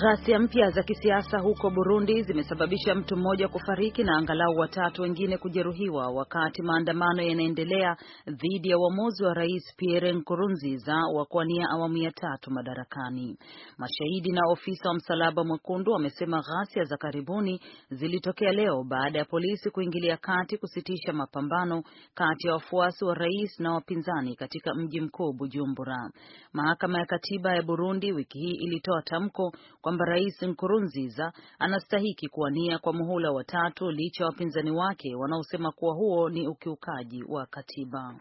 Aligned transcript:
Ghasia 0.00 0.38
mpya 0.38 0.70
za 0.70 0.82
kisiasa 0.82 1.38
huko 1.38 1.70
Burundi 1.70 2.22
zimesababisha 2.22 2.94
mtu 2.94 3.16
mmoja 3.16 3.48
kufariki 3.48 4.04
na 4.04 4.16
angalau 4.16 4.56
watatu 4.56 5.02
wengine 5.02 5.38
kujeruhiwa 5.38 6.06
wakati 6.10 6.62
maandamano 6.62 7.22
yanaendelea 7.22 7.96
dhidi 8.26 8.68
ya 8.70 8.78
uamuzi 8.78 9.24
wa 9.24 9.34
Rais 9.34 9.76
Pierre 9.76 10.12
Nkurunziza 10.12 10.96
wa 11.14 11.24
kuwania 11.26 11.66
awamu 11.70 11.96
ya 11.96 12.10
tatu 12.10 12.50
madarakani. 12.50 13.38
Mashahidi 13.78 14.32
na 14.32 14.40
ofisa 14.52 14.88
wa 14.88 14.94
Msalaba 14.94 15.44
Mwekundu 15.44 15.92
wamesema 15.92 16.42
ghasia 16.42 16.84
za 16.84 16.96
karibuni 16.96 17.60
zilitokea 17.90 18.52
leo 18.52 18.84
baada 18.84 19.18
ya 19.18 19.24
polisi 19.24 19.70
kuingilia 19.70 20.16
kati 20.16 20.58
kusitisha 20.58 21.12
mapambano 21.12 21.82
kati 22.14 22.46
ya 22.46 22.52
wafuasi 22.52 23.04
wa 23.04 23.14
rais 23.14 23.60
na 23.60 23.72
wapinzani 23.72 24.36
katika 24.36 24.74
mji 24.74 25.00
mkuu 25.00 25.32
Bujumbura. 25.32 26.10
Mahakama 26.52 26.98
ya 26.98 27.06
Katiba 27.06 27.54
ya 27.54 27.62
Burundi 27.62 28.12
wiki 28.12 28.38
hii 28.38 28.54
ilitoa 28.66 29.02
tamko 29.02 29.52
kwamba 29.84 30.04
Rais 30.04 30.42
Nkurunziza 30.42 31.32
anastahiki 31.58 32.28
kuwania 32.28 32.78
kwa 32.78 32.92
muhula 32.92 33.30
wa 33.32 33.44
tatu 33.44 33.90
licha 33.90 34.24
ya 34.24 34.28
wapinzani 34.30 34.70
wake 34.70 35.14
wanaosema 35.14 35.72
kuwa 35.72 35.94
huo 35.94 36.28
ni 36.30 36.48
ukiukaji 36.48 37.24
wa 37.28 37.46
katiba. 37.46 38.14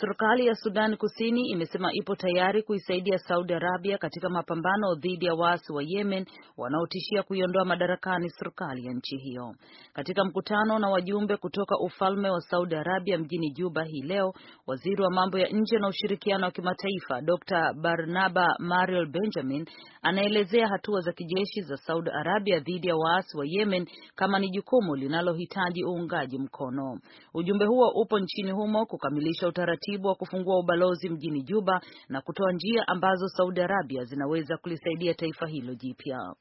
Serikali 0.00 0.46
ya 0.46 0.54
Sudan 0.54 0.96
Kusini 0.96 1.48
imesema 1.50 1.88
ipo 1.92 2.16
tayari 2.16 2.62
kuisaidia 2.62 3.18
Saudi 3.18 3.54
Arabia 3.54 3.98
katika 3.98 4.28
mapambano 4.28 4.94
dhidi 4.94 5.26
ya 5.26 5.34
waasi 5.34 5.72
wa 5.72 5.82
Yemen 5.86 6.26
wanaotishia 6.56 7.22
kuiondoa 7.22 7.64
madarakani 7.64 8.30
serikali 8.30 8.86
ya 8.86 8.92
nchi 8.92 9.16
hiyo. 9.16 9.54
Katika 9.92 10.24
mkutano 10.24 10.78
na 10.78 10.88
wajumbe 10.90 11.36
kutoka 11.36 11.78
ufalme 11.78 12.30
wa 12.30 12.40
Saudi 12.40 12.74
Arabia 12.74 13.18
mjini 13.18 13.50
Juba 13.50 13.84
hii 13.84 14.02
leo, 14.02 14.32
waziri 14.66 15.02
wa 15.02 15.10
mambo 15.10 15.38
ya 15.38 15.48
nje 15.48 15.78
na 15.78 15.88
ushirikiano 15.88 16.44
wa 16.44 16.50
kimataifa 16.50 17.20
Dr. 17.20 17.72
Barnaba 17.74 18.56
Mariel 18.58 19.06
Benjamin 19.06 19.66
anaelezea 20.02 20.68
hatua 20.68 21.00
za 21.00 21.12
kijeshi 21.12 21.60
za 21.62 21.76
Saudi 21.76 22.10
Arabia 22.10 22.58
dhidi 22.60 22.88
ya 22.88 22.96
waasi 22.96 23.36
wa 23.38 23.44
Yemen 23.48 23.86
kama 24.14 24.38
ni 24.38 24.50
jukumu 24.50 24.96
linalohitaji 24.96 25.84
uungaji 25.84 26.38
mkono. 26.38 26.98
Ujumbe 27.34 27.64
huo 27.64 27.88
upo 27.94 28.18
nchini 28.18 28.50
humo 28.50 28.86
kukamilisha 28.86 29.48
utaratibu 29.48 29.83
wa 30.08 30.14
kufungua 30.14 30.58
ubalozi 30.58 31.08
mjini 31.08 31.42
Juba 31.42 31.80
na 32.08 32.20
kutoa 32.20 32.52
njia 32.52 32.88
ambazo 32.88 33.28
Saudi 33.28 33.60
Arabia 33.60 34.04
zinaweza 34.04 34.56
kulisaidia 34.56 35.14
taifa 35.14 35.46
hilo 35.46 35.74
jipya. 35.74 36.34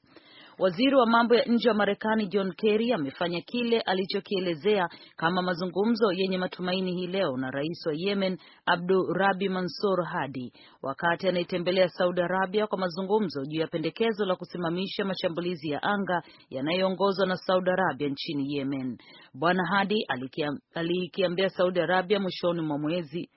Waziri 0.59 0.95
wa 0.95 1.05
mambo 1.05 1.35
ya 1.35 1.45
nje 1.45 1.69
wa 1.69 1.75
Marekani 1.75 2.27
John 2.27 2.53
Kerry 2.53 2.93
amefanya 2.93 3.41
kile 3.41 3.81
alichokielezea 3.81 4.89
kama 5.15 5.41
mazungumzo 5.41 6.11
yenye 6.11 6.37
matumaini 6.37 6.91
hii 6.93 7.07
leo 7.07 7.37
na 7.37 7.51
rais 7.51 7.85
wa 7.85 7.93
Yemen 7.95 8.37
Abdu 8.65 9.13
Rabi 9.13 9.49
Mansur 9.49 10.03
Hadi 10.05 10.53
wakati 10.81 11.27
anaitembelea 11.27 11.89
Saudi 11.89 12.21
Arabia 12.21 12.67
kwa 12.67 12.77
mazungumzo 12.77 13.45
juu 13.45 13.59
ya 13.59 13.67
pendekezo 13.67 14.25
la 14.25 14.35
kusimamisha 14.35 15.05
mashambulizi 15.05 15.69
ya 15.69 15.83
anga 15.83 16.23
yanayoongozwa 16.49 17.25
na 17.27 17.35
Saudi 17.37 17.69
Arabia 17.69 18.09
nchini 18.09 18.53
Yemen. 18.55 18.97
Bwana 19.33 19.63
Hadi 19.71 20.05
alikiambia 20.75 21.49
Saudi 21.49 21.79
Arabia 21.79 22.19
mwishoni 22.19 22.61
mwa 22.61 22.77
mwezi 22.77 23.29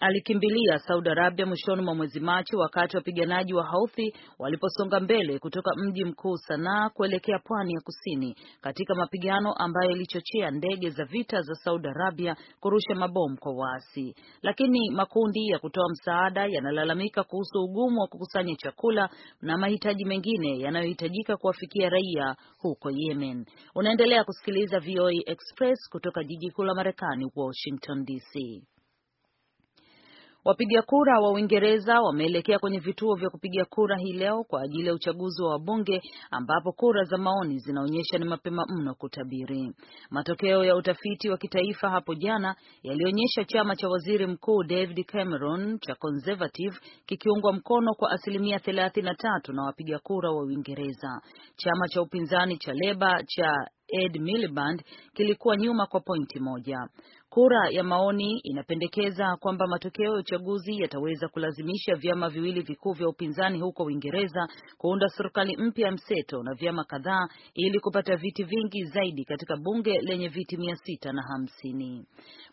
alikimbilia 0.00 0.78
Saudi 0.78 1.08
Arabia 1.08 1.46
mwishoni 1.46 1.82
mwa 1.82 1.94
mwezi 1.94 2.20
Machi 2.20 2.56
wakati 2.56 2.96
wapiganaji 2.96 3.54
wa 3.54 3.66
Houthi 3.66 4.14
waliposonga 4.38 5.00
mbele 5.00 5.38
kutoka 5.38 5.70
mji 5.76 6.04
mkuu 6.04 6.36
Sanaa 6.36 6.88
kuelekea 6.88 7.38
pwani 7.38 7.74
ya 7.74 7.80
kusini 7.80 8.36
katika 8.60 8.94
mapigano 8.94 9.52
ambayo 9.52 9.90
ilichochea 9.90 10.50
ndege 10.50 10.90
za 10.90 11.04
vita 11.04 11.40
za 11.40 11.54
Saudi 11.54 11.88
Arabia 11.88 12.36
kurusha 12.60 12.94
mabomu 12.94 13.36
kwa 13.40 13.52
waasi. 13.54 14.14
Lakini 14.42 14.90
makundi 14.90 15.46
ya 15.48 15.58
kutoa 15.58 15.88
msaada 15.90 16.46
yanalalamika 16.46 17.24
kuhusu 17.24 17.58
ugumu 17.64 18.00
wa 18.00 18.06
kukusanya 18.06 18.54
chakula 18.56 19.08
na 19.42 19.58
mahitaji 19.58 20.04
mengine 20.04 20.58
yanayohitajika 20.58 21.36
kuwafikia 21.36 21.88
raia 21.88 22.36
huko 22.58 22.90
Yemen. 22.90 23.44
Unaendelea 23.74 24.24
kusikiliza 24.24 24.80
VOA 24.80 25.12
Express 25.26 25.88
kutoka 25.90 26.24
jiji 26.24 26.50
kuu 26.50 26.64
la 26.64 26.74
Marekani, 26.74 27.30
Washington 27.36 28.04
DC. 28.04 28.62
Wapiga 30.44 30.82
kura 30.82 31.20
wa 31.20 31.30
Uingereza 31.32 32.00
wameelekea 32.00 32.58
kwenye 32.58 32.78
vituo 32.78 33.14
vya 33.14 33.30
kupiga 33.30 33.64
kura 33.64 33.96
hii 33.98 34.12
leo 34.12 34.44
kwa 34.44 34.62
ajili 34.62 34.86
ya 34.86 34.94
uchaguzi 34.94 35.42
wa 35.42 35.50
wabunge 35.50 36.02
ambapo 36.30 36.72
kura 36.72 37.04
za 37.04 37.18
maoni 37.18 37.58
zinaonyesha 37.58 38.18
ni 38.18 38.24
mapema 38.24 38.64
mno 38.68 38.94
kutabiri. 38.94 39.72
Matokeo 40.10 40.64
ya 40.64 40.76
utafiti 40.76 41.28
wa 41.30 41.38
kitaifa 41.38 41.90
hapo 41.90 42.14
jana 42.14 42.56
yalionyesha 42.82 43.44
chama 43.44 43.76
cha 43.76 43.88
Waziri 43.88 44.26
Mkuu 44.26 44.64
David 44.64 45.06
Cameron 45.06 45.78
cha 45.78 45.94
Conservative 45.94 46.76
kikiungwa 47.06 47.52
mkono 47.52 47.94
kwa 47.94 48.10
asilimia 48.10 48.58
33 48.58 49.52
na 49.54 49.62
wapiga 49.62 49.98
kura 49.98 50.30
wa 50.30 50.42
Uingereza. 50.44 51.20
Chama 51.56 51.88
cha 51.88 52.02
upinzani 52.02 52.56
cha 52.58 52.72
Leba 52.72 53.22
cha 53.26 53.52
Ed 53.92 54.20
Miliband 54.20 54.82
kilikuwa 55.14 55.56
nyuma 55.56 55.86
kwa 55.86 56.00
pointi 56.00 56.40
moja. 56.40 56.78
Kura 57.30 57.68
ya 57.70 57.84
maoni 57.84 58.40
inapendekeza 58.42 59.36
kwamba 59.36 59.66
matokeo 59.66 60.12
ya 60.12 60.18
uchaguzi 60.20 60.80
yataweza 60.82 61.28
kulazimisha 61.28 61.94
vyama 61.94 62.28
viwili 62.28 62.60
vikuu 62.60 62.92
vya 62.92 63.08
upinzani 63.08 63.60
huko 63.60 63.84
Uingereza 63.84 64.48
kuunda 64.78 65.08
serikali 65.08 65.56
mpya 65.56 65.86
ya 65.86 65.92
mseto 65.92 66.42
na 66.42 66.54
vyama 66.54 66.84
kadhaa 66.84 67.28
ili 67.54 67.80
kupata 67.80 68.16
viti 68.16 68.44
vingi 68.44 68.84
zaidi 68.84 69.24
katika 69.24 69.56
bunge 69.56 70.00
lenye 70.00 70.28
viti 70.28 70.56
mia 70.56 70.76
sita 70.76 71.12
na 71.12 71.22
hamsini. 71.22 72.06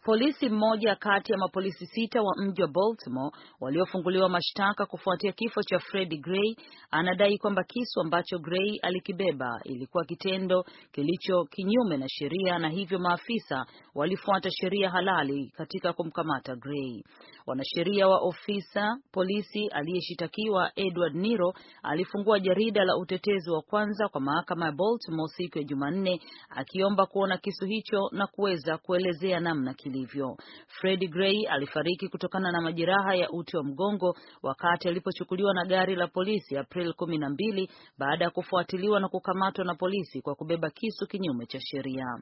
Polisi 0.05 0.49
mmoja 0.49 0.95
kati 0.95 1.31
ya 1.31 1.37
mapolisi 1.37 1.85
sita 1.85 2.21
wa 2.21 2.33
mji 2.37 2.61
wa 2.61 2.67
Baltimore 2.67 3.31
waliofunguliwa 3.59 4.29
mashtaka 4.29 4.85
kufuatia 4.85 5.31
kifo 5.31 5.63
cha 5.63 5.79
Freddie 5.79 6.19
Gray 6.19 6.55
anadai 6.91 7.37
kwamba 7.37 7.63
kisu 7.63 8.01
ambacho 8.01 8.39
Gray 8.39 8.79
alikibeba 8.81 9.59
ilikuwa 9.63 10.05
kitendo 10.05 10.65
kilicho 10.91 11.26
kinyume 11.49 11.97
na 11.97 12.09
sheria 12.09 12.59
na 12.59 12.69
hivyo 12.69 12.99
maafisa 12.99 13.65
walifuata 13.95 14.51
sheria 14.51 14.89
halali 14.89 15.51
katika 15.57 15.93
kumkamata 15.93 16.55
Gray. 16.55 17.03
Wanasheria 17.47 18.07
wa 18.07 18.17
ofisa 18.19 18.97
polisi 19.11 19.67
aliyeshitakiwa 19.67 20.71
Edward 20.75 21.15
Niro 21.15 21.53
alifungua 21.83 22.39
jarida 22.39 22.83
la 22.85 22.97
utetezi 22.97 23.49
wa 23.51 23.61
kwanza 23.61 24.07
kwa 24.07 24.21
mahakama 24.21 24.65
ya 24.65 24.71
Baltimore 24.71 25.27
siku 25.38 25.57
ya 25.57 25.63
Jumanne 25.63 26.21
akiomba 26.49 27.05
kuona 27.05 27.38
kisu 27.38 27.65
hicho 27.65 28.09
na 28.11 28.27
kuweza 28.27 28.77
kuelezea 28.77 29.39
namna 29.39 29.73
kilivyo. 29.73 30.38
Freddie 30.67 31.07
Gray 31.07 31.47
alifariki 31.49 32.09
kutokana 32.09 32.51
na 32.51 32.61
majeraha 32.61 33.15
ya 33.15 33.29
uti 33.31 33.57
wa 33.57 33.63
mgongo 33.63 34.15
wakati 34.44 34.88
alipochukuliwa 34.89 35.53
na 35.53 35.65
gari 35.65 35.95
la 35.95 36.07
polisi 36.07 36.57
April 36.57 36.94
kumi 36.94 37.17
na 37.17 37.29
mbili 37.29 37.69
baada 37.97 38.25
ya 38.25 38.31
kufuatiliwa 38.31 38.99
na 38.99 39.09
kukamatwa 39.09 39.65
na 39.65 39.75
polisi 39.75 40.21
kwa 40.21 40.35
kubeba 40.35 40.69
kisu 40.69 41.07
kinyume 41.17 41.45
cha 41.45 41.59
sheria. 41.59 42.22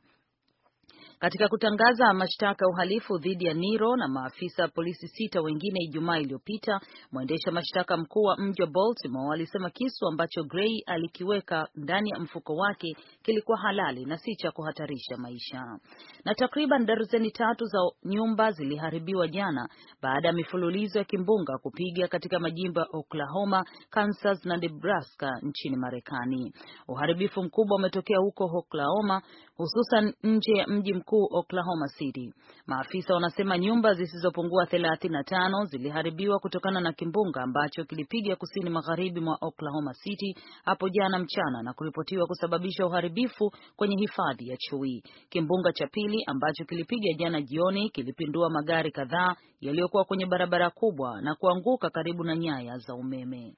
Katika 1.20 1.48
kutangaza 1.48 2.14
mashtaka 2.14 2.66
ya 2.66 2.70
uhalifu 2.70 3.18
dhidi 3.18 3.46
ya 3.46 3.54
Niro 3.54 3.96
na 3.96 4.08
maafisa 4.08 4.68
polisi 4.68 5.08
sita 5.08 5.42
wengine 5.42 5.80
Ijumaa 5.84 6.18
iliyopita, 6.18 6.80
mwendesha 7.12 7.52
mashtaka 7.52 7.98
mkuu 7.98 8.22
wa 8.24 8.38
mji 8.38 8.62
wa 8.62 8.68
Baltimore 8.68 9.34
alisema 9.34 9.70
kisu 9.70 10.08
ambacho 10.08 10.44
Gray 10.44 10.82
alikiweka 10.86 11.68
ndani 11.76 12.10
ya 12.10 12.20
mfuko 12.20 12.56
wake 12.56 12.96
kilikuwa 13.24 13.58
halali 13.58 14.06
na 14.06 14.18
si 14.18 14.36
cha 14.36 14.52
kuhatarisha 14.52 15.18
maisha. 15.18 15.80
Na 16.26 16.36
takriban 16.36 16.86
darzeni 16.86 17.32
tatu 17.32 17.66
za 17.66 17.80
nyumba 18.06 18.52
ziliharibiwa 18.52 19.28
jana 19.28 19.70
baada 20.02 20.28
ya 20.28 20.34
mifululizo 20.34 21.00
ya 21.00 21.06
kimbunga 21.06 21.58
kupiga 21.58 22.08
katika 22.08 22.40
majimbo 22.40 22.80
ya 22.80 22.88
Oklahoma, 22.94 23.66
Kansas 23.90 24.46
na 24.46 24.58
Nebraska 24.58 25.32
nchini 25.42 25.76
Marekani. 25.78 26.54
Uharibifu 26.88 27.44
mkubwa 27.44 27.78
umetokea 27.78 28.18
huko 28.18 28.44
Oklahoma, 28.58 29.22
hususan 29.58 30.14
nje 30.24 30.52
ya 30.58 30.68
mji 30.68 30.94
mkuu 31.06 31.28
Oklahoma 31.32 31.88
City. 31.88 32.34
Maafisa 32.68 33.14
wanasema 33.14 33.58
nyumba 33.58 33.94
zisizopungua 33.94 34.66
35 34.66 35.66
ziliharibiwa 35.66 36.40
kutokana 36.40 36.80
na 36.80 36.94
kimbunga 36.94 37.42
ambacho 37.42 37.84
kilipiga 37.86 38.36
kusini 38.36 38.70
magharibi 38.70 39.20
mwa 39.22 39.38
Oklahoma 39.42 39.94
City 39.94 40.36
hapo 40.66 40.90
jana 40.90 41.20
mchana 41.20 41.64
na 41.64 41.74
kuripotiwa 41.74 42.28
kusababisha 42.28 42.86
uharibifu 42.86 43.52
kwenye 43.76 43.96
hifadhi 43.98 44.48
ya 44.50 44.58
chui. 44.58 45.04
Kimbunga 45.30 45.72
cha 45.74 45.88
pili 45.88 46.24
ambacho 46.28 46.66
kilipiga 46.66 47.14
jana 47.18 47.42
jioni 47.42 47.90
kilipindua 47.90 48.50
magari 48.50 48.92
kadhaa 48.92 49.36
yaliyokuwa 49.62 50.06
kwenye 50.06 50.26
barabara 50.26 50.70
kubwa 50.70 51.22
na 51.22 51.36
kuanguka 51.36 51.90
karibu 51.90 52.24
na 52.24 52.36
nyaya 52.36 52.78
za 52.78 52.96
umeme. 52.96 53.54